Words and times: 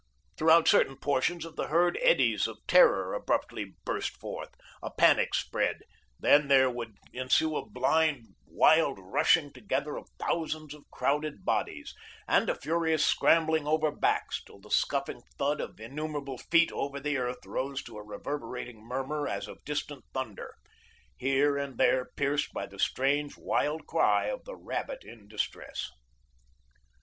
Throughout 0.35 0.67
certain 0.67 0.97
portions 0.97 1.45
of 1.45 1.55
the 1.57 1.67
herd 1.67 1.95
eddies 2.01 2.47
of 2.47 2.57
terror 2.65 3.13
abruptly 3.13 3.75
burst 3.85 4.17
forth. 4.17 4.49
A 4.81 4.89
panic 4.89 5.35
spread; 5.35 5.81
then 6.19 6.47
there 6.47 6.71
would 6.71 6.95
ensue 7.13 7.55
a 7.55 7.69
blind, 7.69 8.29
wild 8.47 8.97
rushing 8.99 9.53
together 9.53 9.97
of 9.97 10.09
thousands 10.19 10.73
of 10.73 10.89
crowded 10.89 11.45
bodies, 11.45 11.93
and 12.27 12.49
a 12.49 12.55
furious 12.55 13.05
scrambling 13.05 13.67
over 13.67 13.91
backs, 13.91 14.43
till 14.43 14.59
the 14.59 14.71
scuffing 14.71 15.21
thud 15.37 15.61
of 15.61 15.79
innumerable 15.79 16.39
feet 16.39 16.71
over 16.71 16.99
the 16.99 17.17
earth 17.19 17.45
rose 17.45 17.83
to 17.83 17.99
a 17.99 18.03
reverberating 18.03 18.83
murmur 18.83 19.27
as 19.27 19.47
of 19.47 19.63
distant 19.65 20.03
thunder, 20.15 20.55
here 21.15 21.59
and 21.59 21.77
there 21.77 22.05
pierced 22.17 22.51
by 22.53 22.65
the 22.65 22.79
strange, 22.79 23.37
wild 23.37 23.85
cry 23.85 24.25
of 24.25 24.45
the 24.45 24.55
rabbit 24.55 25.03
in 25.03 25.27
distress. 25.27 25.91